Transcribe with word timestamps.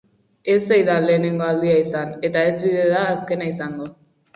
Ez 0.53 0.63
ei 0.77 0.79
da 0.87 0.95
lehenengo 1.03 1.47
aldia 1.49 1.77
izan, 1.85 2.19
eta 2.31 2.49
ez 2.49 2.59
bide 2.67 2.91
da 2.97 3.07
azkena 3.15 3.57
izango. 3.57 3.97